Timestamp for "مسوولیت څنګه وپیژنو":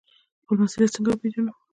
0.63-1.53